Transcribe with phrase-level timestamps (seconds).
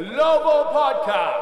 [0.00, 1.36] Global Podcast.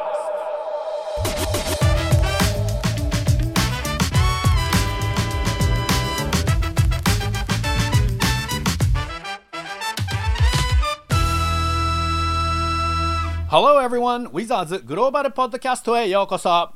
[13.49, 14.27] Hello everyone!
[14.31, 16.71] Wizards グローバルポッドキャストへようこそ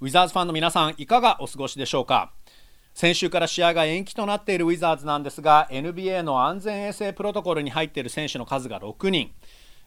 [0.00, 2.32] ウィザーズファンの皆さんいかがお過ごしでしょうか？
[2.94, 9.30] 先週から試合が延期となっているウィザーズなんですが NBA の安全衛生プロトコルに入っている選手の数が6人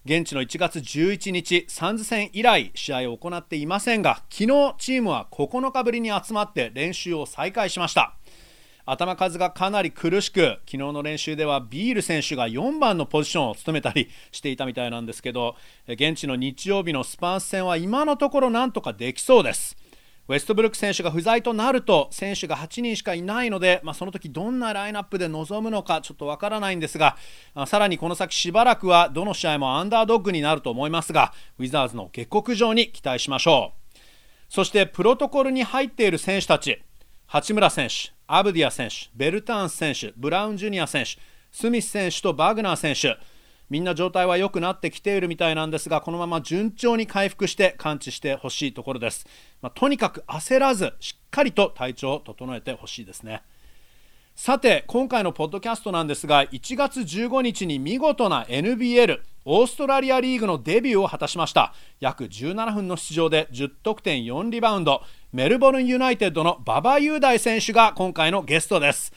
[0.06, 8.14] 現地の1月11日サンズ戦以来試合を行っていませんが昨日チームは9日ぶりに集まって練習を再開しました。
[8.86, 15.56] 頭数がかなり苦しく昨日の練習ではビール選手が4番のポジションを務めたりしていたみたいなんですけど
[15.88, 19.76] 現地の日曜日のスパンス戦は今のところなんとかできそうです。
[20.28, 27.16] ウェストブルック選手が不在となると選手が8人しかいないので、まあ、その時どんなラインナップで臨むのかちょっとわからないんですが
[27.68, 33.98] さらにこの先しばらくはどの試合もアンダードッグになると思いますがウィザーズの下克上に期待しましょう。
[34.48, 36.82] そしてプロトコルに入っている選手たち
[37.28, 41.12] 八村選手アブディア選手、ベルターン選手、ブラウンジュニア選手、
[41.52, 43.18] スミス選手とバグナー選手、
[43.70, 49.26] みんな状態は良くなってきているみたいなんですが、このまま順調に回復して完治してほしいところです。
[49.62, 53.44] まあ、とにかく焦らず、しっかりと体調を整えてほしいですね。
[54.36, 69.14] さて今回のポッドキャストなんですが1月15日に見事な NBL オーストラリアリーグのデビューを果たしました約17分の出場で10得点4リバウンドメルボルンユナイテッドの馬場雄大選手が今回のゲストです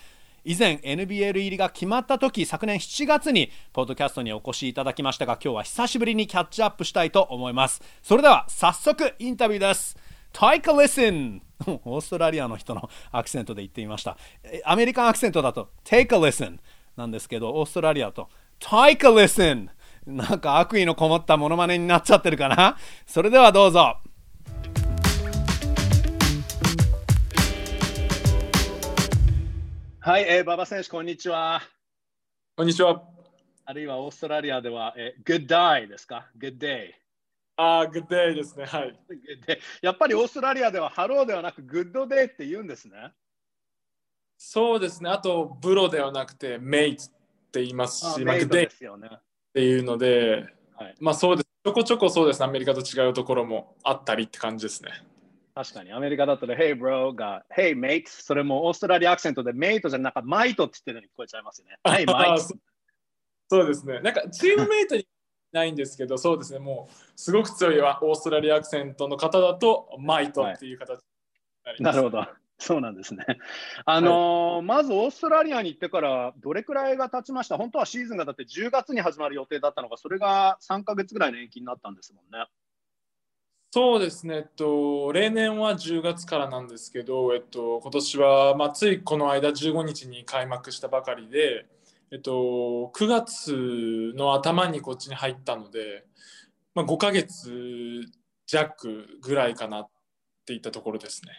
[0.48, 7.82] 以前 NBL 入りが決まった時昨年7月にポッドキャストにお越しいただきましたが今日は久しぶりにキャッチアップしたいと思います。
[8.02, 9.94] それでは早速インタビューです。
[10.32, 11.42] Take a listen!
[11.84, 14.16] オーストラリアの人のアクセントで言ってみました。
[14.64, 16.58] アメリカンアクセントだと Take a listen
[16.96, 19.68] なんですけどオーストラリアと Take a listen!
[20.06, 22.78] なんか悪意のこもったモノマネになっちゃってるかな？
[23.06, 23.98] それではどうぞ。
[30.08, 31.60] はい、えー、馬場選手、こんにちは。
[32.56, 33.02] こんにちは。
[33.66, 36.92] あるいはオーストラリアでは、えー、Good day ですか ?Good day。
[37.58, 38.64] ああ、 G'day ですね。
[38.64, 38.98] はい。
[39.82, 43.12] やっぱりオーストラリアではハローではなく good day って言うんですね。
[44.38, 45.10] そうですね。
[45.10, 47.06] あと、 broではなくて mate っ
[47.52, 48.68] て言いますし、まあ、 G'day っ
[49.52, 51.48] ていうので、はい、まあそうです。
[51.62, 52.46] ちょこちょこそうですね。
[52.46, 55.06] アメリカと違うところもあったりって感じですね。
[55.58, 61.78] 確かに、アメリカだとね、Hey bro が Hey mate、それもオーストラリアアクセントで mate じゃなくてマイトって言ってるのに聞こえちゃいますよね。
[61.84, 62.56] Hey mate。
[63.50, 63.98] そうですね。
[63.98, 65.08] なんかチームメイトに
[65.50, 71.00] ないんですけど、そうですね、もうすごく強いオーストラリアアクセントの方だと、マイトっていう形
[71.80, 72.24] ななるほど。
[72.60, 73.24] そうなんですね。
[73.84, 77.56] あのーはい、まずオーストラリアに行ってからどれくらいが経ちました？
[77.56, 82.46] 本当はシーズンがだって10月に始まる予定だったのが、それが3か月ぐらいの延期になったんですもんね。
[83.70, 91.66] そうですね、えっと、例年は10月からなんですけど、えっと、今年は、まあ、ついこの間15日に開幕したばかりで、
[92.10, 96.06] えっと、9月の頭にこっちに入ったので、
[96.74, 98.00] まあ、5ヶ月
[98.46, 99.88] 弱ぐらいかなっ
[100.46, 101.32] ていったところですね。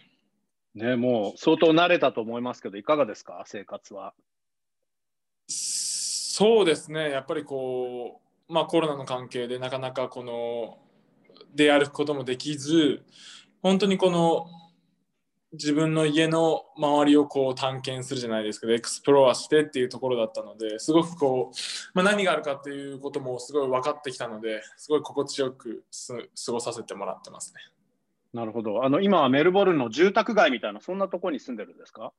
[0.76, 4.14] ね、もう相当慣れたと思いますけど、いかがですか、生活は。
[5.48, 10.78] そうですね、やっぱりこう、まあ、コロナの関係でなかなかこの
[11.56, 13.04] 出歩くこともできず、
[13.62, 14.48] 本当にこの
[15.54, 21.56] 自分の家の周りをこう探検するじゃないですけど explore してっていうところだったのですごくこう、
[21.96, 25.84] まあ、何があるかっていうこともすごい分かってきたのですごい心地よく
[26.46, 27.62] 過ごさせてもらってますね。
[28.32, 28.86] なるほど。
[28.86, 32.14] あの今はメルボルンの住宅街みたいなそんなところに住んでるんですか？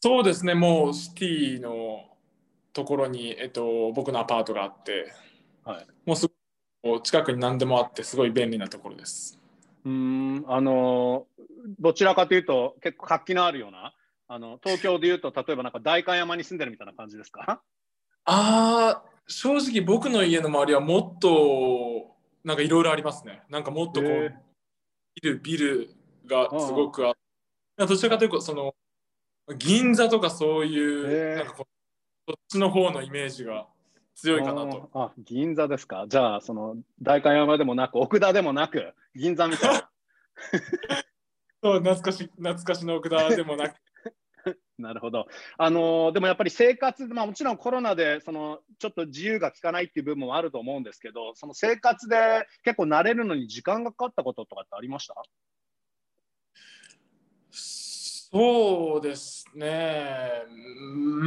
[0.00, 0.54] そうですね。
[0.54, 2.00] もうシティの
[2.72, 5.12] ところに、えっと、僕のアパートがあって、
[5.64, 6.32] はい、もうすご
[7.02, 9.38] 近くに何でもあってすごい便利なところです。
[9.84, 11.26] うんあの
[11.80, 13.92] どちらかというと結構活気のあるような
[14.28, 17.60] あの東京でいうと例えばなんか代官山に住んでるみたいな感じですか？
[18.24, 23.42] あ正直僕の家の周りはもっとなんかいろいろありますね。
[23.48, 24.34] なんかもっとこう
[25.22, 25.90] ビルビル
[26.26, 27.86] がすごくあって。
[27.86, 28.74] どちらかというとその
[29.56, 31.66] 銀座とかそういうなんかこ
[32.32, 33.66] っちの方のイメージが
[34.16, 34.90] 強いかなと。
[34.94, 36.06] あ銀座ですか？
[36.08, 39.90] じゃあその代官山でもなく奥田でもなく銀座みたいな。
[41.62, 43.76] そう懐かし懐かしの奥田でもなく
[44.78, 45.26] なるほど。
[45.58, 55.14] あのー、でもやっぱり生活、まあ、もちろんコロナでそのちょっと自由が利かないっていう部分もあると思うんですけど、その生活で結構慣れるのに時間がかかったこととかってありました？
[57.50, 60.44] そうですね。
[60.48, 61.26] う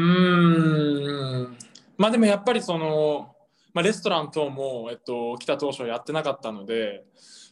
[1.44, 1.58] ん。
[2.00, 3.36] まあでもやっぱりその、
[3.74, 7.06] ままあ、レストラン等も、えっと、来た当初やってなかったので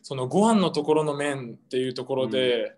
[0.03, 2.71] そのご飯のところの面っていうところで、うん、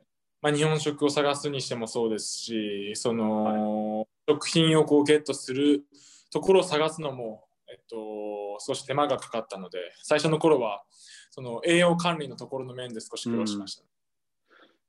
[0.43, 5.83] まあ、日本食を探すにしてもそうですしその、はい、食品をこうゲットする
[6.31, 7.95] ところを探すのも、えっと、
[8.59, 10.83] 少し手間がかかったので最初の頃は
[11.31, 13.83] その栄養管理のところの面で少し苦労しました、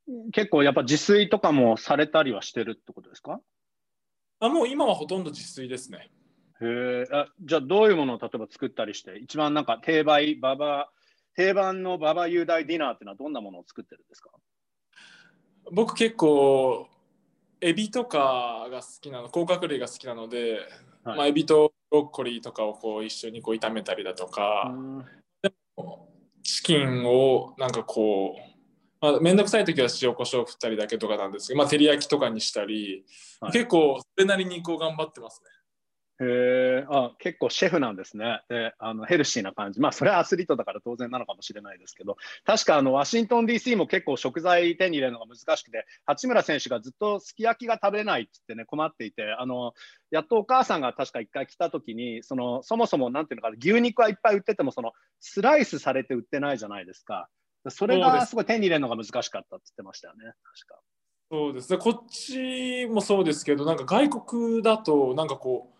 [0.09, 3.41] うん、結構やっぱ自炊とかもされたりはしてるってことですか？
[4.41, 6.11] あもう今はほとんど自炊ですね。
[6.63, 10.91] へえじゃあどういうものを例えば作ったりして一番なんか定番ババ
[11.35, 14.31] 定番のババ雄大ディナーっていうのはどんなものを作ってるんですか？
[15.73, 16.89] 僕結構
[17.61, 20.59] エビとかが好きなの甲殻類が好きなので、
[21.05, 24.75] はい、まあ、エビとブロッコリーとかをこう一緒にこう炒めたりだとか
[26.43, 28.51] チキンをなんかこう
[29.03, 33.07] まあ、めんどくさい時は塩コショウ振ったりだけとかなんですけど、まあ、照り焼きとかにしたり、
[33.41, 35.49] はい、結構それなりにこう頑張ってますね。
[36.23, 38.43] へえあ結構シェフなんですね。
[38.51, 39.81] であのヘルシーな感じ。
[39.81, 42.17] まあそれはアスリートだから当然なのかもしれないですけど。
[42.45, 49.73] 確かあのワシントン DC も結構食材手に入れるのが難しくて八村選手がずっとすき焼きが食べれないってってね困っていてあの
[50.11, 57.29] やっとお母さんが確か1回来た時にそのそもそもなんていうのかな牛肉はいっぱい売っててもそのスライスされて売ってないじゃないですか。
[57.69, 58.35] それがす。
[58.35, 60.25] ごい手に入れるのが難しかったって言ってましたよね。
[60.25, 60.81] 確か。
[61.31, 61.71] そうです。
[61.71, 65.80] ねこっちもそうですけどなんか外国だとなんかこう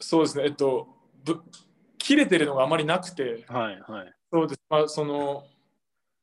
[0.00, 0.88] そうですね、えっと、
[1.24, 1.42] ぶ
[1.98, 5.44] 切れてるのがあまりなくて、はいはい、そうです、まあ、その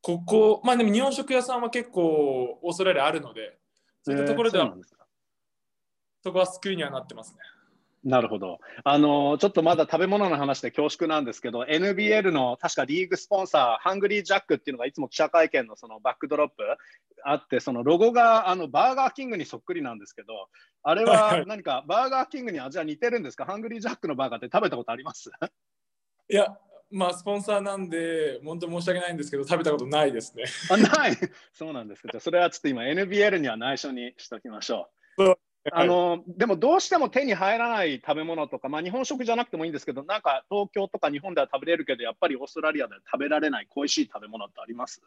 [0.01, 3.57] ここ、まあでも日本食屋さんは結構オーストラリアあるので、
[4.03, 4.83] そういったところでは、えー、
[6.21, 7.37] そこは救いにはなってますね。
[8.03, 8.59] なるほど。
[8.83, 16.63] あのちょっとまだ食べ物の話で恐縮なんですけど、NBL の確かリーグスポンサー、ハングリージャックっていうのがいつも記者会見のそのバックドロップ
[17.23, 20.49] あって、そのロゴがあのバーガーキングにそっくりなんですけど、
[20.83, 23.45] あれは何かバーガーキングに味は似てるんですか？
[23.45, 25.31] ハングリージャックのバーガーって食べたことあります？
[26.29, 26.57] いや、
[26.91, 30.43] まあ、スポンサーなんで、本当申し訳ないんですけど、食べたことないですね。
[30.69, 31.17] あない
[31.53, 35.35] そうなんですけど、それはちょっと今 NBL には内緒にしておきましょう。
[35.71, 45.01] あのでもどうしても手に入らない食べ物とか、まあ、日本食じゃなくてもいいんですけど、なんか東京とか日本では食べれるけど、やっぱりオーストラリアでは食べられない恋しい食べ物ってあります？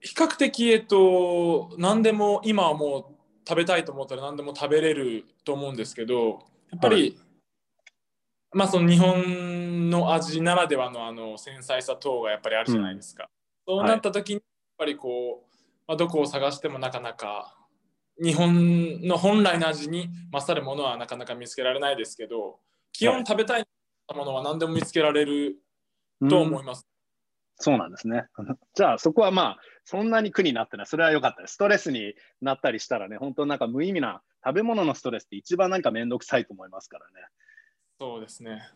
[0.00, 3.04] 比較的、えっと、何でも今はもう
[3.48, 7.16] 食べたいと思ったら何でも食べれると思うんですけど、やっぱり、はい、
[8.52, 13.30] まあその日本の味ならではのあの繊細さ等がやっぱりあるじゃないですか。
[13.66, 14.42] うん、そうなった時に、やっ
[14.76, 15.54] ぱりこう、
[15.86, 17.56] まあ、どこを探してもなかなか
[18.22, 22.60] 日本の本来の味に勝るものはなかなか見つけられないですけど
[22.92, 23.64] 基本食べたい
[24.14, 25.56] ものは何でも見つけられる
[26.28, 26.86] と思います。
[27.56, 28.26] そうなんですね。
[28.74, 30.86] じゃあそこはまあそんなに苦になってない。
[30.86, 31.54] それは良かったです。
[31.54, 37.26] ストレスになったりしたらね、本当なんか無意味な食べ物のストレスって一番何か面倒くさいと思いますからね。
[37.98, 38.68] そうですね。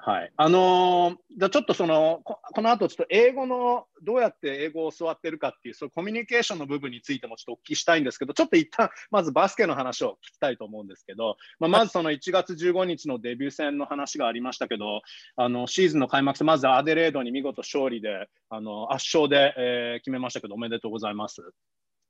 [0.00, 0.32] はい。
[0.36, 15.02] あのー、じゃちょっとそのこ、この後ちょっと英語の、どうやって英語を教わってるかっていう、そのコミュニケーションの部分についてもちょっとお聞きしたいんですけど、ちょっと一旦、まずバスケの話を聞きたいと思うんですけど、まあ、まずその1月15日のデビュー戦の話がありましたけど、
[15.36, 21.42] あの、シーズンの開幕戦、まずアデレードに見事勝利で、あの、圧勝で、えー、決めましたけど、おめでとうございます。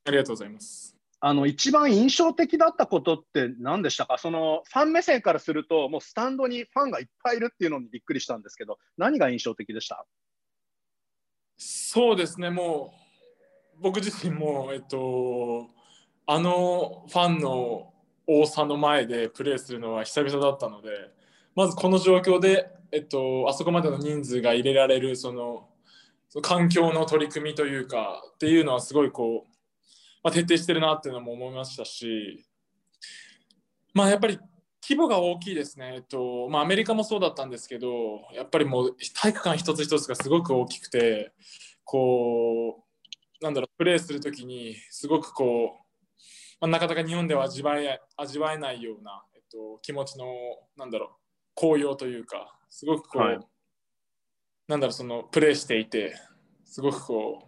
[0.04, 0.97] ありがとうございます。
[1.20, 4.18] あの一番印象的だったことって何でしたか？
[4.18, 10.04] そのファン目線からすると、もうスタンドにファンがいっぱいいるっていうのにびっくりしたんですけど、何が印象的でした？
[11.56, 12.94] そうですね、も
[13.76, 15.66] う僕自身も、えっと、
[16.26, 17.92] あのファンの
[18.26, 20.90] 多さの前でプレーするのは久々だったので、
[21.56, 25.68] まずこの状況で、えっと、あそこまでの人数が入れられるその
[26.42, 29.57] 環境の取り組みというかっていうのはすごいこう
[30.22, 32.44] まあ、徹底してるなっていうのも思いましたし、
[33.94, 34.38] まあ、やっぱり
[34.82, 37.88] 規模が大きいですね、えっとまあ、アメリカもそうだったんですけど
[38.34, 41.32] やっぱりもう体育館一つ一つがすごく大きくて
[41.84, 42.84] こ
[43.40, 46.18] うなんだろうプレーする時にすごくこう、
[46.60, 50.26] まあ、なかなか日本では味わえ味わえないような、えっと、気持ちの
[50.76, 51.08] なんだろう
[51.54, 53.38] 高揚というかすごくこう、はい、
[54.68, 56.14] なんだろうそのプレーしていて
[56.64, 57.47] すごくこう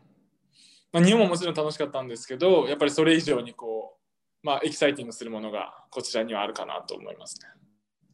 [0.92, 3.96] まあ、日本ももちろん楽しかったんですけどやっぱりそれ以上にこ
[4.42, 7.48] う、まあ、エキサイティングするものがこちらにはあるかなと思いますね。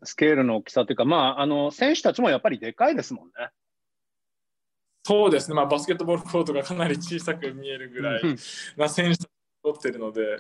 [0.05, 3.33] スケールの大きさというか、まあ、あの選手たちもやっぱりでかいですもんね。
[5.05, 8.23] そうですね、まあ、バスケットボールコートがかなり小さく見えるぐらい
[8.77, 9.29] な選手たち
[9.63, 10.39] を取ってるので、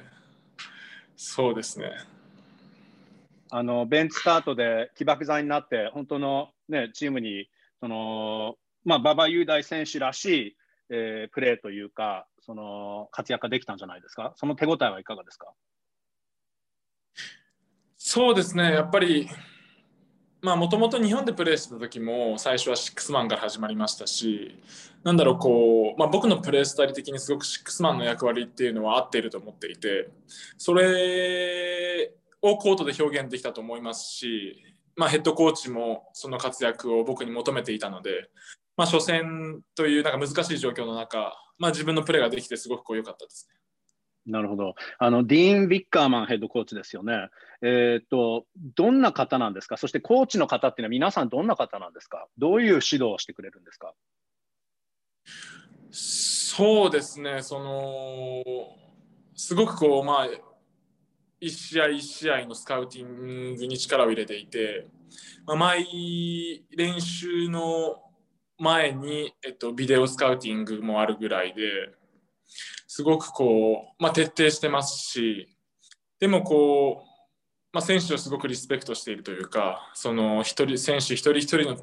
[1.17, 1.93] そうですね。
[3.51, 10.57] あのベンチスタートで起爆剤になって、本当の、ね、チームにその、まあ、馬場雄大選手らしい
[10.91, 15.53] えー、プレーというか、その活躍ができたんじゃないですか、その手応えはいかがですか？
[17.99, 19.29] そうですね、やっぱり、
[20.43, 24.63] まあもともと日本でプレーしてた時も最初はシックスマンから始まりましたし
[25.03, 30.11] なんだろうこう、まあ、僕のプレースタイル的にすごくシックスマンの役割っていうのは合っていると思っていて
[30.57, 32.13] それ
[32.43, 34.63] をコートで表現できたと思いますし、
[34.95, 38.31] まあ、ヘッドコーチもその活躍を僕に求めていたので、
[38.77, 43.57] まあ、初戦というなんか難しい状況の中、まあ、自分のプレーができてすごく良かったですね。
[44.27, 44.75] なるほど。
[44.99, 47.29] あの、ディーン・ビッカーマンヘッドコーチですよね。
[47.63, 49.77] えっ、と、どんな方なんですか？
[49.77, 52.27] そしてコーチの方っていうのは皆さんどんな方なんですか？
[52.37, 53.95] どういう指導をしてくれるんですか？
[55.93, 58.43] そうですね、その、
[59.37, 60.29] すごくこう、まあ、
[61.39, 64.89] 一試合一試合のスカウティングに力を入れていて、
[65.47, 68.03] まあ、毎練習の
[68.59, 71.63] 前に、えっと、ビデオスカウティングもあるぐらいで
[72.87, 75.49] すごくこう、まあ、徹底してますし
[76.19, 77.07] でもこう、
[77.73, 81.77] まあ、選手をすごくリスペクトしているというかその一人選手一人一人の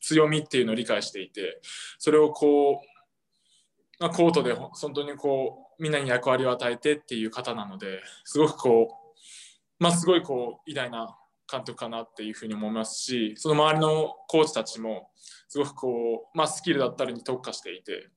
[0.00, 1.60] 強みっていうのを理解していて
[1.98, 11.16] それをこう、まあ、コートで本当にこうみんなに役割を与えてっていう方なのですごくこう、まあ、すごいこう偉大な
[11.50, 15.10] 監督かなっていうふうに思いますしその周りのコーチたちも
[15.48, 18.08] すごくこう、まあ、スキルだったりに特化していて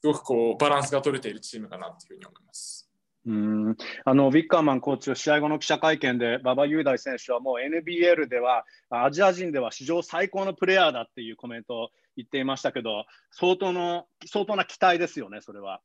[0.00, 2.88] すごくこうバランスが取れているチームかなというふうに思います。
[3.26, 15.82] うんあのビッカーマンコーチは試合後の記者会見で馬場雄大選手はもう NBL ではアジア人では史上最高のプレーヤーだっていうコメントを言っていましたけど相当の相当な期待ですよね、それは。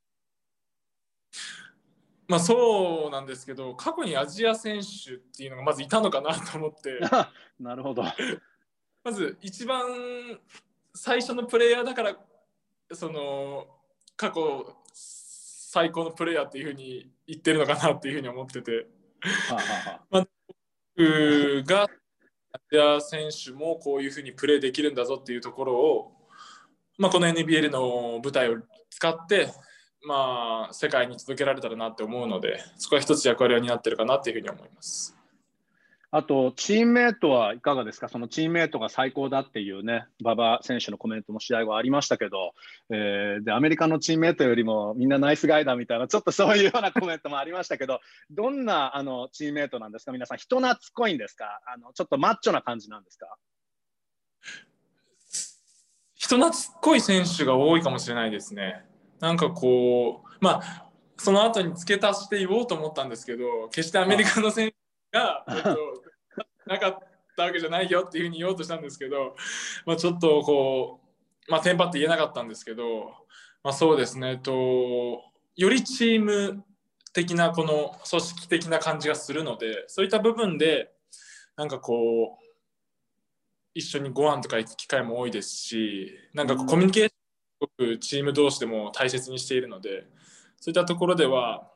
[2.27, 6.99] まあそうなんですけど過去にアジア選手っていうのがまずいたのかなと思って。
[7.59, 8.03] なるほど。
[9.03, 10.39] まず一番
[10.93, 12.17] 最初のプレイヤーだから
[12.91, 13.67] その
[14.15, 18.87] 過去最高のプレーヤーっていうふうに言ってるのかなっていうふうに思ってて。
[20.11, 20.27] まあ、
[20.95, 21.87] 僕が
[22.51, 26.11] アジア選手もこういうふうにプレーできるんだぞっていうところを、
[26.97, 28.57] まあ、この NBL の舞台を
[28.89, 29.47] 使って、
[30.05, 35.15] まあ、世界に届けられたらなって思うのでそこは一つ役割を担ってるかなっていうふうに思います。
[36.15, 42.53] あと、チームメートはいかがですか、そのチームメートが最高だっていうね、馬場選手のコメントも試合後ありましたけど、
[42.91, 51.45] えー、でアメリカのチームメートよりもみんなナイスガイダーみたいな、ちょっとそういうようなコメントもありましたけど、どんなあのチームメートなんですか、皆さん、人懐っこいんですか？
[51.65, 53.35] あの、ちょっとマッチョな感じなんですか？
[56.13, 58.85] 人懐っこい選手が多いかもしれないですね。
[59.23, 64.73] なんかこう、まあ、その後に付け足して言おうと思ったんですけど、決してアメリカの選
[65.11, 65.77] 手が、えっと、
[66.67, 66.97] なかっ
[67.37, 69.37] たわけじゃないよっていうふうに言おうとしたんですけど、
[69.85, 70.99] まあ、ちょっとこ
[71.47, 73.13] う、まあ、テンパって言えなかったんですけど、
[73.63, 74.51] まあ、そうですね、えっと、
[75.55, 76.65] よりチーム
[77.13, 80.91] 的なこの組織的な感じがするのでそういった部分で
[81.55, 81.93] なんかこ
[82.41, 82.45] う
[83.73, 87.22] 一緒にご飯とか行く機会も多いですしなんかコミュニケーションす
[87.63, 90.07] ごくチーム同士でも大切にしているので
[90.59, 91.69] そういったところでは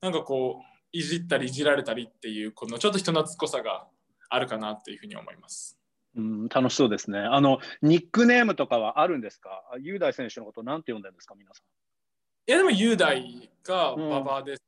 [0.00, 3.86] なんかこういじったりいじられたりっていうこのちょっと人懐っこさが
[4.28, 5.78] あるかなっていうふうに思います。
[6.14, 7.18] うん、楽しそうですね。
[7.18, 9.62] あのニックネームとかはあるんですか？
[9.80, 12.50] 雄大選手のことなんて呼んでるんですか皆さん？
[12.50, 14.62] いやでも雄大が馬場です。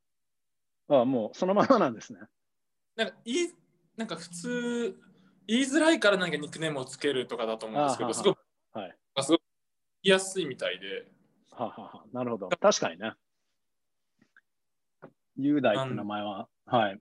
[0.89, 2.19] うん、ああもうそのままなんですね。
[2.95, 3.53] なんかいい
[3.97, 4.95] なんか普通
[5.47, 8.39] 言いづらいからなんかニックネームをつけるとかだと思うんですけど、すごく、
[8.73, 9.41] はい、すごく
[10.05, 11.07] 言いやすいみたいで。
[11.51, 12.49] はははなるほど。
[12.49, 13.13] 確かにね。
[15.35, 16.99] 雄大って名前は、はい。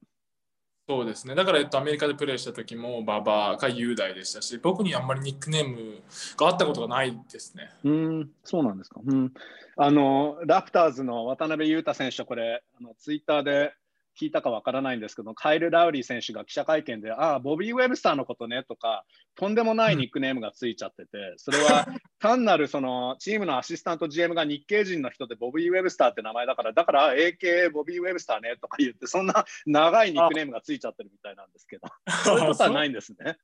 [0.89, 1.35] そうですね。
[1.35, 6.03] だから、えっと、アメリカでプレーした時も、馬場か雄大でしたし、僕にあんまりニックネーム
[6.39, 7.71] があったことがないですね。
[7.85, 9.01] うん、そうなんですか。
[9.05, 9.33] うん。
[9.77, 13.75] あの、ラプターズの渡辺裕太選手、これ、あのツイッターで
[14.21, 19.05] 聞いたかわからないんですけど、カイル・ラウリー選手が記者会見で、ああ、ボビー・ウェブスターのことねとか、
[19.35, 21.87] とんでもないニックネームがついちゃってて、それは
[22.21, 31.89] 単なるそのチームのアシスタント GM が日系人の人でボビー・ウェブスターって名前だから、だから AK ボビー・ウェブスターねとか言って、そんな長いニックネームがついちゃってるみたいなんですけど、
[32.25, 33.37] そういうことはないんですね。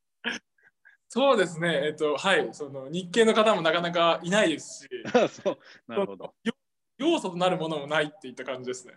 [1.13, 4.89] そうですね、えっと、はい、その日系の方もなかなかいないですし、
[5.43, 5.59] そう
[5.89, 6.35] なるほど
[6.99, 8.95] 要素となるものもないっていった感じですね。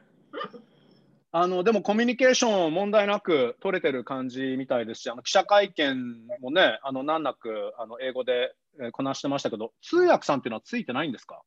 [1.36, 8.54] あのでもコミュニケーション問題なく取れてる感じみたいですし、あの記者会見もね、あの難なくあの英語で
[8.92, 11.42] こなしてましたけど、通訳さんっていうのはついてないんですか？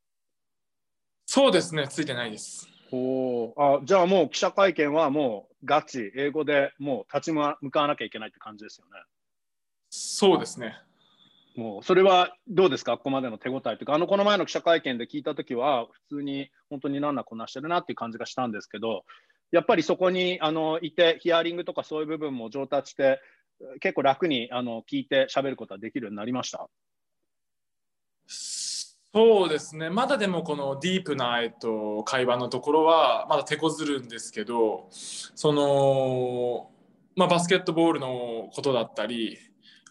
[1.25, 2.69] そうですね、ついてないです。
[2.91, 9.01] おあじゃあもう記者会見はもうガチ、英語でもう立ち向かわなきゃいけないって感じですよね。
[9.91, 10.77] そうですね。
[11.55, 19.05] もうそれはどうですか、ここまでの手応えというか、あのこの前の記者会見で聞いたときは、普通に本当に難なくこなしてるなっていう感じがしたんですけど、
[19.53, 23.21] やっぱりそこにあのいて、ヒアリングとかそういう部分も上達して、
[23.81, 26.69] 結構楽にあの聞いて喋ることはできるようになりました？
[29.15, 36.71] そうですね、まだでもこのディープな、えっと、会話のところはまだ手こずるんですけど、その、
[37.15, 39.39] まあ、バスケットボールのことだったり、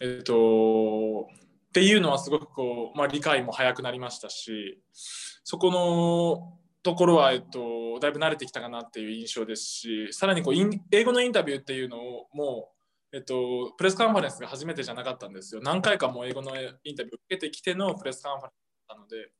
[0.00, 6.56] えっと、っていうのはすごくこう、まあ、理解も早くなりましたし、そこの
[6.86, 10.54] ところは、えっと、だいぶ慣れてきたかなっていう印象ですし、さらにこう
[10.92, 12.70] 英語のインタビューっていうのをも
[13.12, 15.60] う、えっと、プレスカンファレンスが初めてじゃなかったんですよ。
[15.64, 16.52] 何回かも英語の
[16.84, 18.54] インタビューを受けてきてのプレスカンファレンスっ
[18.88, 19.30] たので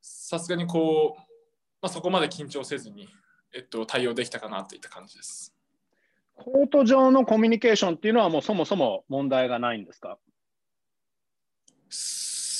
[0.00, 1.20] さすがにこう、
[1.82, 3.08] まあ、そこまで緊張せずに、
[3.54, 5.54] えっと、対応できたかなといった感じです。
[6.34, 10.18] コート上のコミュニケーションっていうのはもうそもそも問題がないんですか？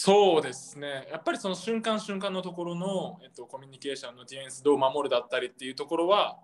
[0.03, 6.39] そうですね、やっぱりその瞬間瞬間のところの、えっと、コミュニケーションのディフェンスどう守るだったりっていうところは、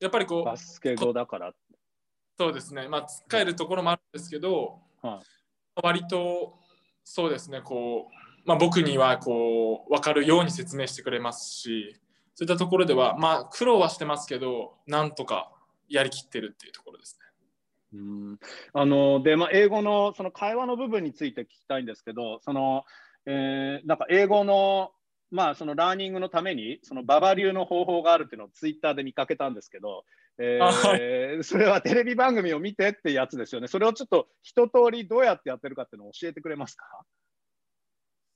[0.00, 1.52] やっぱりこう、バスケ語だから。
[2.36, 6.58] そうですね、まあ、使えるところもあるんですけど、はい、割と
[7.04, 11.96] そうですね、こう、まあ、僕にはこう分かるように説明してくれますし
[12.34, 15.52] そういったところではまあ苦労はしてますけどなんとか
[15.88, 17.21] やりきってるっていうところですね。
[17.94, 18.38] うん。
[18.72, 22.84] あのでまあ、英語のその会話の部分について聞きたいんですけどその、
[23.26, 24.92] えー、なんか英語の,、
[25.30, 30.04] まあそのラーニングのためにそのババ流の方法があるっていうのをツイッターで見かけたんですけど、
[30.38, 33.68] えー、それはテレビ番組を見てってやつですよね。
[33.68, 36.86] それをちょっと一通りどうやってやってるかっていうのを教えてくれますか？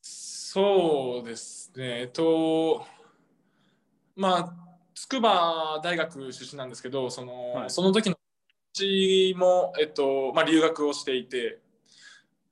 [0.03, 2.87] そうですね、えっと、
[4.15, 4.55] まあ、
[4.95, 8.16] 筑波大学出身なんですけど、その,、はい、その時の友
[8.77, 11.59] 達も、えっとまあ、留学をしていて、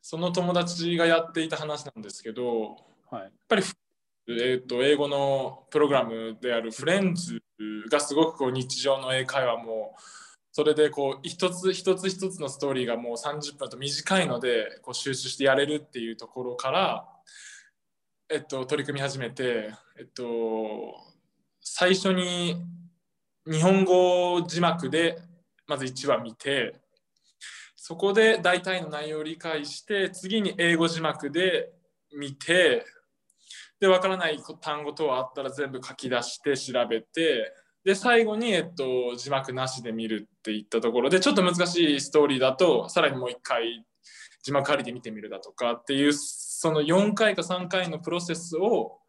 [0.01, 2.77] その友達がやっていた話なんですけど、
[3.11, 3.63] はい、やっぱり、
[4.29, 7.43] えっと、英語のプログラムであるフレンズ
[7.91, 9.95] がすごくこう日常の英会話も
[10.53, 17.07] それでこう一つ一つ一つのストーリーがもう30分と短いのでこう集中してやれるっていうところから
[18.31, 20.95] えっと、取り組み始めて、えっと、
[21.61, 22.57] 最初に
[23.47, 25.19] 日本語字幕で
[25.67, 26.81] まず1話見て
[27.77, 31.71] そこで大体の内容を理解して次に英語字幕で
[32.17, 32.87] 見て
[33.81, 37.53] で分からない単語等あったら全部書き出して調べて
[37.85, 41.11] で最後に、えっと、字幕なしで見るっていったところ。
[41.11, 43.85] でちょっと難しいストーリーだとさらにもう一回
[44.43, 49.01] 字幕ありで見てみるだとかっていうその4回か3回のプロセスを、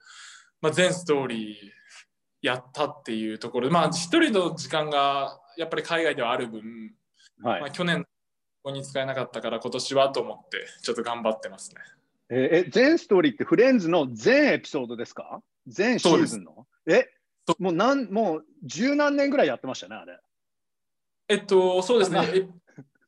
[0.61, 1.55] まあ、全ストーリー
[2.41, 3.69] やったっていうところ。
[3.69, 6.93] で、まあ、一人の時間がやっぱり海外ではある分、
[7.41, 8.09] はい、まあ、去年こ
[8.65, 11.81] こに使えなかったから今年はと思ってちょっと頑張ってますね。
[12.29, 15.41] えー、全ストーリーってフレンズの全エピソードですか？
[15.67, 16.65] 全シーズンの？
[16.87, 17.07] え？
[17.59, 20.19] もう何もう十何年ぐらいやってましたねあれ。
[21.27, 22.49] えっとそうですね。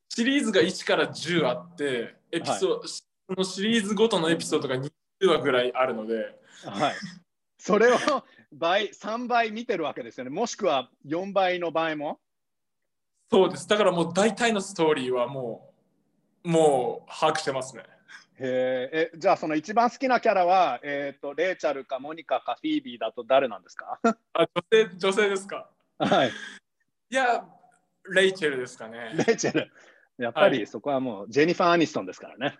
[0.10, 2.88] シリーズが1から10あってエピソはい。
[2.88, 3.04] そ
[3.36, 4.92] のシリーズごとのエピソードが20
[5.28, 6.94] 話ぐらいあるので、はい、
[7.58, 7.98] それを
[8.54, 10.30] 倍3倍見てるわけですよね。
[10.30, 12.20] もしくは4倍の場合も？
[13.30, 13.68] そうです。
[13.68, 15.74] だからもう大体のストーリーはも
[16.44, 17.84] うもう把握してますね。
[18.40, 24.00] へえじゃあその一番好きなキャラは、えーと、レイチャルかモニカかフィービーだと誰なんですか？
[24.34, 25.70] あ女性女性ですか？
[25.98, 26.30] はい。
[26.30, 27.44] いや
[28.10, 29.14] レイチェルですかね。
[29.28, 29.72] レイチェル。
[30.18, 32.58] やっぱりそこはもうジェニファー・アニストンですからね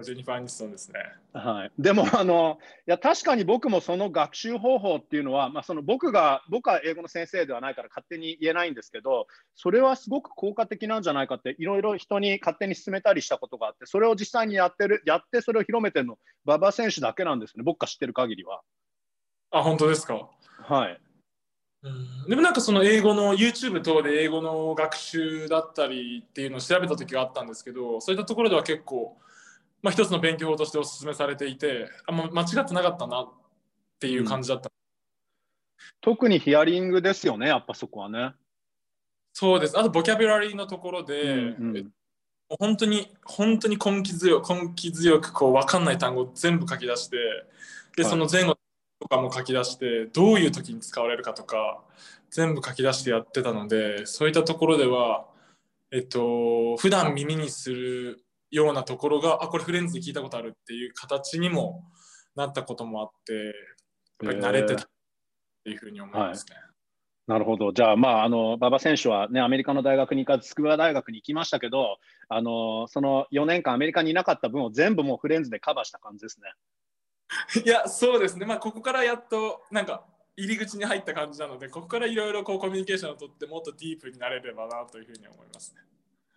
[0.00, 1.00] ジェニファー・アニストンですね。
[1.34, 18.62] はい、でもあのいや確かに僕もその学習方法っていうのは、まあ、その僕が僕は英語の先生ではないから勝手に言えないんですけどそれはすごく効果的なんじゃないかっていろいろ人に勝手に勧めたりしたことがあってそれを実際にやってるやってそれを広めてるの馬場選手だけなんですね僕が知ってる限りは。
[19.50, 20.30] あ本当ですか？
[20.58, 21.00] はい。
[21.84, 29.16] うんでもなんかその英語の YouTube 等で英語の学習だったりっていうのを調べた時があったんですけどそういったところでは結構
[29.82, 33.28] まあ、一つの勉強法としてお勧めされていてあ、ま間違ってなかったなっ
[33.98, 34.72] ていう感じだった、うん、
[36.00, 38.32] 特にヒアリングですよねやっぱそこはね。
[39.32, 39.78] そうです。
[39.78, 41.92] あとボキャブラリーのところで、うんうん、
[42.58, 47.16] 本当に本当に根気強く根気強くこう分かんない単語を全部書き出して
[47.96, 48.58] でその前後
[49.00, 51.82] とかも書き出してどういう時に使われるかとか
[52.30, 55.26] 全部書き出してやってたのでそういったところでは
[55.90, 61.84] えっと普段耳にするようなところがあこれフレンズで聞いたことあるっていう形にも
[62.36, 63.52] なったこともあってやっ
[64.26, 64.86] ぱり慣れてたっ
[65.64, 66.54] ていうふうに思いますね。
[66.54, 66.64] はい
[67.28, 67.72] なるほど。
[67.72, 76.52] じゃあ、まあ、あの馬場選手は、ね、アメリカの大学に行かず、筑波大学に行きましたけど、あのその4年間、アメリカにいなかった分を全部もうフレンズでカバーした感じですね。
[77.64, 80.04] いや、そうですね、まあ、ここからやっと、なんか、
[80.36, 85.80] 入り口に入った感じなので、ここからいろいろコミュニケーションをとって、もっとディープになれればなというふうに思いますね。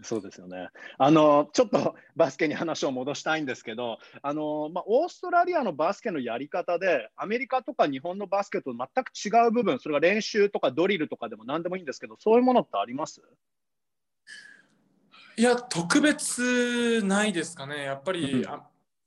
[0.04, 0.68] そうですよね。
[0.98, 13.22] あのちょっとバスケに話を戻したいんですけど、あのまあ、オーストラリアのバスケのやり方で、アメリカとか日本のバスケと全く違う部分、それが練習とかドリルとかでも何でもいいんですけど、そういうものってあります？
[15.38, 17.84] いや、特別ないですかね。
[17.84, 18.46] やっぱり、うん、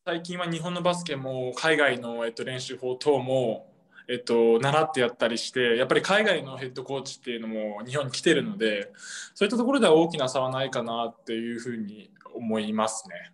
[0.07, 3.68] 最近は日本のバスケも海外の、えっと、練習法等も
[4.09, 8.91] えっと、習ってやったりしてやっぱり海外のヘッドコーチっていうのも日本に来てるので
[9.35, 13.33] そういったところでは大きな差はないかなっていうふうに思いますね。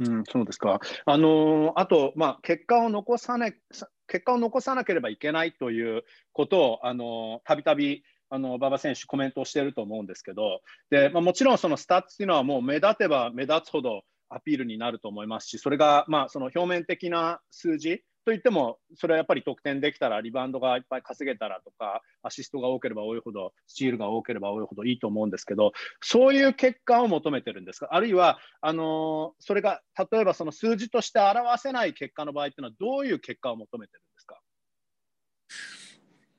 [0.00, 0.80] うん、そうですか。
[1.04, 29.80] あのあと、まあ、結果を残さな結果を残さなければいけないということを、あのたびたびあの馬場選手コメントをしていると思うんですけどで、まあ、もちろんそのスタッツというのはもう目立てば目立つほどアピールになると思いますしそれがまあその表面的な数字といっても、それはやっぱり得点できたら、リバウンドがいっぱい稼げたらとか、アシストが多ければ多いほど、スチールが多ければ多いほどいいと思うんですけど、そういう結果を求めてるんですか、あるいは、あのそれが
[30.10, 34.40] 例えばその数字として表せない結果の場合っていうのは、どういう結果を求めてるんですか？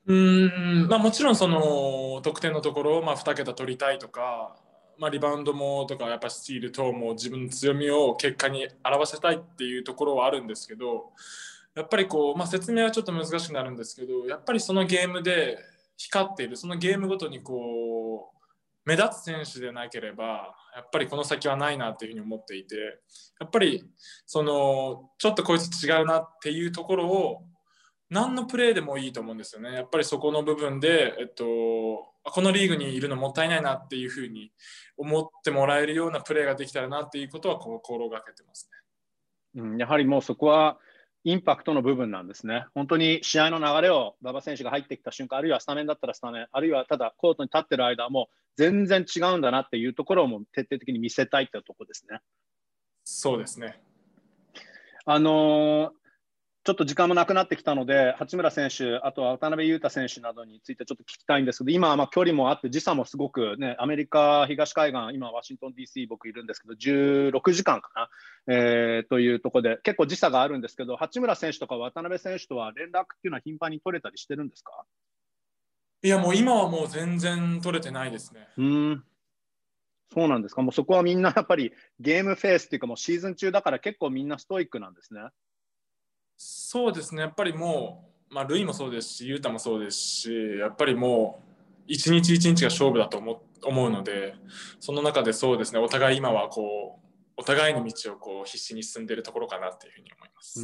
[0.06, 4.56] うんまあ、もちろんその得点のところをまあ2桁取りたいとか、
[4.98, 11.12] まあ、リバウンドもとかやっぱスチール等も自分の強みを結果に表せたいっていうところはあるんですけど
[11.74, 15.58] やっぱりこう、まあ、説明はちょっと難しくなるんですけどやっぱりそのゲームで
[15.96, 18.42] 光っているそのゲームごとにこう
[18.84, 22.76] 目立つ選手でなければやっぱりこの先はないなっていうふうに思っていて
[23.40, 23.84] やっぱり
[24.26, 27.44] そのちょっとこいつ違うなっていうところを
[28.10, 29.72] 何のプレーでもいいと思うんですよね。
[29.72, 34.52] やっぱりそこの部分で、えっと、このリーグにいるのもったいないなっていうふうに
[34.98, 38.68] 思ってもらえるようなプレーができたらなっていうことは心がけてます
[39.54, 39.62] ね。
[39.62, 40.78] うん、やはりもうそこは
[41.24, 42.66] インパクトの部分なんですね。
[42.74, 52.18] 本当に試合の流れを馬場選手が入ってきた瞬間、あるいはスタメンだったらスタメン、あるいはただコートに立ってる間も全然違うんだなっていうところをも徹底的に見せたいっていうところですね。
[53.04, 53.80] そうですね。
[55.04, 55.92] あの
[56.64, 67.90] ちょっと時間もなくなってきたので、八村選手、あとは渡辺裕太選手などについてちょっと聞きたいんですけど、今はま距離もあって、時差もすごく、ね、アメリカ東海岸、今、ワシントン DC、僕いるんですけど、16時間か
[68.46, 74.84] な、えー、というところで、結構時差があるんですけど、八村選手とか渡辺選手とは連絡っていうのは頻繁に取れたりしてるんですか？
[76.04, 78.48] いや、もう今はもう全然取れてないですね。
[78.56, 79.04] うん
[80.14, 85.22] そうなんですか、もうそこはみんなやっぱりゲームフェースっていうか、もうシーズン中だから結構みんなストイックなんですね。
[86.36, 91.52] そうですね、やっぱりもう、まあ、ルイもそうですし、ユータもそうですし、やっぱりもう、
[91.86, 94.34] 一日一日が勝負だと思思うので、
[94.80, 97.01] その中でそうですね、お互い今はこう、
[97.42, 100.60] お互いの道をこう必死に進んでいるところかなというふうに思います。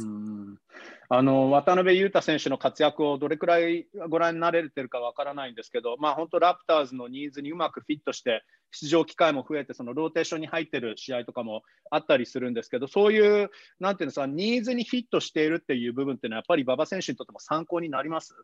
[1.09, 18.35] あの渡辺裕太選手の活躍をどれくらいご覧になれてるかわからないんですけど、まあ、本当、ラプターズのニーズにうまくフィットして、出場機会も増えて、そのローテーションに入ってる試合とかもあったりするんですけど、そういう、なんていうんですか、ニーズにフィットしているっていう部分っていうのは、やっぱり馬場選手にとっても参考になります？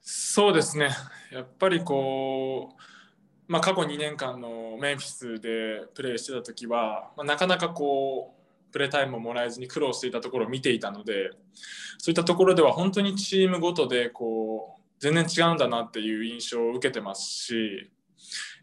[0.00, 0.90] そうですね、
[1.32, 2.82] やっぱりこう、
[3.46, 11.30] まあ、過去2年間のメンフィスでプレーしてた時は、まあ、なかなかこうプレータイムももらえずに苦労していたところを見ていたので
[11.98, 17.90] そういったところでは本当にチームごとでこう全然違うんだなっていう印象を受けてますし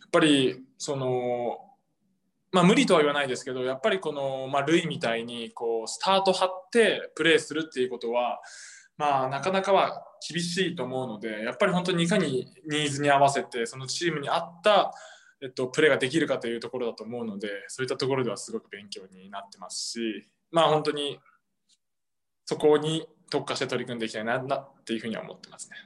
[0.01, 1.59] やっぱりその
[2.51, 8.41] まあ無理とは言わないですけどやっぱりこの、まあ、ルイみたいにこうスタート張ってプレーするっていうことは
[9.01, 14.93] まあ、なかなかは厳しいと思うのでやっぱり本当にいかにニーズに合わせてそのチームに合った、
[15.41, 21.19] えっと、プレーができるかというところだと思うのでそういったところではすごく勉強になってますしまあ本当に
[22.45, 25.77] そこに特化して取り組んでいきたいなっていうふうには思ってますね。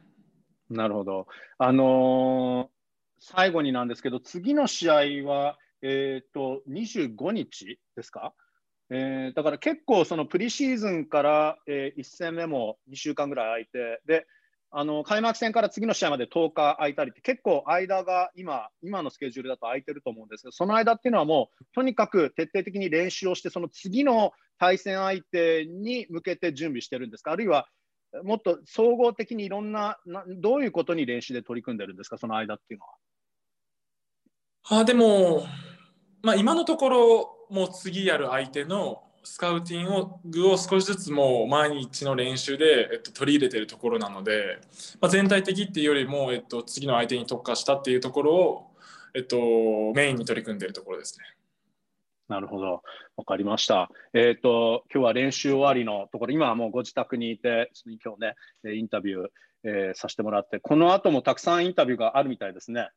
[0.69, 1.27] なるほど。
[1.57, 2.67] あのー、
[3.19, 8.33] 最後になんですけど次の試合は、えーと25日ですか？
[8.91, 14.27] えー、だから結構そのプリシーズンから、えー、1戦目も2週間ぐらい空いてで
[14.77, 27.31] あの開幕戦から次の試合まで10日空いたりって結構間が今今のスケジュールだと空いてると思うんですけどその間っていうのはもうとにかく徹底的に練習をしてその次の対戦相手に向けて準備してるんですか？
[27.31, 27.67] あるいは
[28.23, 32.17] もっと総合的にいろんななどういうことに練習で取り組んでるんですか？
[32.17, 34.81] その間っていうのは。
[34.81, 35.45] あでも、
[36.23, 44.59] まあ、今のところもう次やる相手のスカウティングを少しずつもう毎日の練習で、えっと、取り入れてるところなので、
[45.01, 48.71] まあ、全体的っていうよりも、えっと、次の相手に特化したっていうところを、
[49.15, 49.37] えっと、
[49.95, 51.25] メインに取り組んでいるところですね。
[52.27, 52.81] なるほど、
[53.17, 53.89] わかりました。
[54.13, 57.71] えっ、ー、と今日は練習終わりのところ、今はもうご自宅にいて、
[58.03, 58.35] 今日ね
[58.75, 59.27] インタビュー、
[59.63, 62.89] えー、させてもらって、この後もたくさんインタビューがあるみたいですね。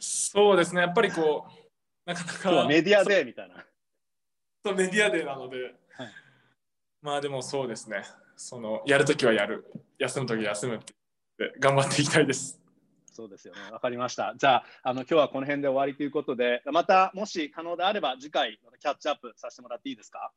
[0.00, 1.52] そうですね、やっぱりこう、
[2.08, 2.66] なかなか。
[2.66, 3.56] メディアデーみたいな。
[4.64, 5.72] そうメディアデーなので、はい、
[7.02, 8.02] まあでもそうですね、
[8.36, 10.94] そのやるときはやる、休むときは休むって
[11.60, 12.60] 頑張っていきたいです。
[13.12, 13.60] そうですよね。
[13.70, 14.34] わかりました。
[14.36, 20.32] じゃあ、あの今日はこの辺で終わりということで、またもし可能であれば次回キャッチアップさせてもらっていいですか？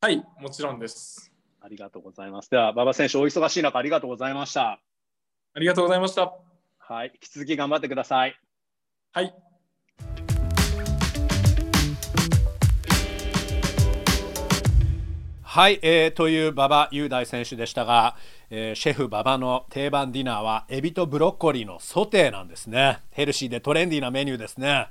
[0.00, 1.32] はい、もちろんです。
[1.60, 2.50] ありがとうございます。
[2.50, 4.80] では、馬場選手、お忙しい中、ありがとうございました。
[5.54, 6.32] ありがとうございました。
[6.78, 8.38] はい、引き続き頑張ってください。
[9.12, 9.34] はい。
[15.56, 18.14] はい、えー、という馬場雄大選手でしたが、
[18.50, 23.00] えー、シェフ馬場の定番ディナーはエビとブロッコリーのソテーなんですね。
[23.12, 24.88] ヘルシーでトレンディーなメニューですね、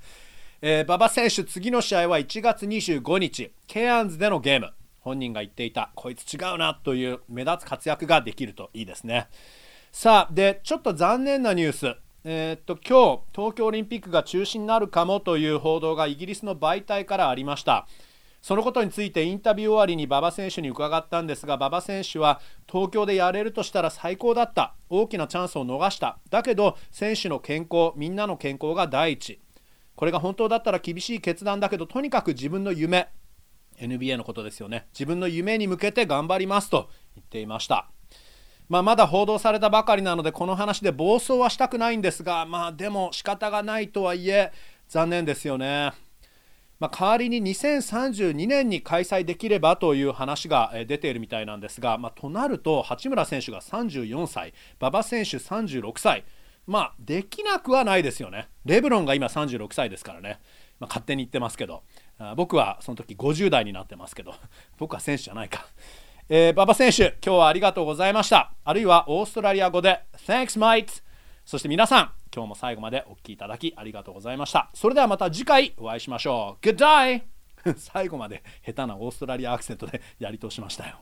[0.63, 4.71] えー、馬場選手次の試合は1月25日ケアンズでのゲーム。
[5.01, 9.27] 本人が言っていたこいつ違うなという目立つ活躍ができるといいですね。
[9.91, 11.95] さあでちょっと残念なニュース。
[12.23, 17.87] えー、っと今日東京オリンピックが中止になるかもという報道がイギリスの媒体からありました。
[18.45, 22.39] そのことについてインタビュー終わりに馬場選手に伺ったんですが馬場選手は
[22.71, 24.75] 東京でやれるとしたら最高だった。
[24.87, 26.19] 大きなチャンスを逃した。
[26.29, 29.41] だけど選手の健康みんなの健康が第一。
[29.95, 33.09] これが本当だったら厳しい決断だけどとにかく自分の夢。
[33.79, 34.85] NBA のことですよね。
[34.93, 37.89] 自分の夢に向けて頑張りますと言っていました。
[38.69, 44.51] まあ、まだ報道されたばかりなのでこの話で暴走はしたくないんですがまあでも仕方がないとはいえ
[44.87, 46.04] 残念ですよね。
[46.79, 56.25] まあ、代わりに2032年に開催できればという話が出ているみたいなんですが、まあ、となると八村選手が34歳馬場選手36歳
[56.67, 58.49] まあできなくはないですよね。
[58.65, 60.39] レブロンが今36歳ですからね、
[60.79, 61.83] まあ、勝手に言ってますけど。
[62.35, 64.33] 僕はその時50代になってますけど。
[64.77, 65.65] 僕は選手じゃないか、
[66.27, 68.51] えー、馬場選手今日はありがとうございました。
[68.63, 71.03] あるいはオーストラリア語で Thanks mate!
[71.45, 74.69] そして皆さん今日も最後までお聴きいただきありがとうございました。
[74.73, 76.65] それではまた次回お会いしましょう。
[76.65, 77.21] Good day!
[77.77, 80.97] 最後まで下手なオーストラリアアクセントでやり通しましたよ。